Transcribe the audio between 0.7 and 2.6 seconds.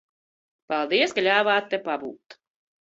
Paldies, ka ļāvāt te pabūt.